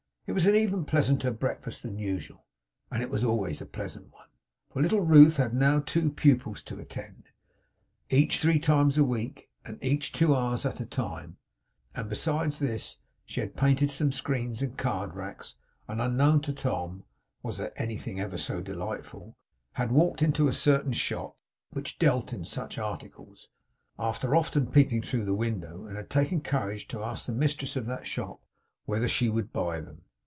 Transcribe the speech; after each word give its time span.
It 0.27 0.33
was 0.33 0.47
even 0.47 0.79
a 0.79 0.83
pleasanter 0.83 1.29
breakfast 1.31 1.83
than 1.83 1.97
usual; 1.97 2.45
and 2.89 3.03
it 3.03 3.09
was 3.09 3.21
always 3.21 3.59
a 3.61 3.65
pleasant 3.65 4.13
one. 4.13 4.29
For 4.71 4.81
little 4.81 5.01
Ruth 5.01 5.35
had 5.35 5.53
now 5.53 5.81
two 5.81 6.09
pupils 6.09 6.61
to 6.63 6.79
attend, 6.79 7.23
each 8.09 8.39
three 8.39 8.57
times 8.57 8.97
a 8.97 9.03
week; 9.03 9.49
and 9.65 9.77
each 9.83 10.13
two 10.13 10.33
hours 10.33 10.65
at 10.65 10.79
a 10.79 10.85
time; 10.85 11.35
and 11.93 12.07
besides 12.07 12.59
this, 12.59 12.99
she 13.25 13.41
had 13.41 13.57
painted 13.57 13.91
some 13.91 14.13
screens 14.13 14.61
and 14.61 14.77
card 14.77 15.15
racks, 15.15 15.55
and, 15.85 16.01
unknown 16.01 16.39
to 16.43 16.53
Tom 16.53 17.03
(was 17.43 17.57
there 17.57 17.73
ever 17.75 17.83
anything 17.83 18.37
so 18.37 18.61
delightful!), 18.61 19.35
had 19.73 19.91
walked 19.91 20.21
into 20.21 20.47
a 20.47 20.53
certain 20.53 20.93
shop 20.93 21.35
which 21.71 21.99
dealt 21.99 22.31
in 22.31 22.45
such 22.45 22.77
articles, 22.77 23.49
after 23.99 24.33
often 24.33 24.71
peeping 24.71 25.01
through 25.01 25.25
the 25.25 25.33
window; 25.33 25.85
and 25.87 25.97
had 25.97 26.09
taken 26.09 26.39
courage 26.39 26.87
to 26.87 27.03
ask 27.03 27.25
the 27.25 27.33
Mistress 27.33 27.75
of 27.75 27.85
that 27.87 28.07
shop 28.07 28.39
whether 28.85 29.09
she 29.09 29.27
would 29.27 29.51
buy 29.51 29.81
them. 29.81 30.03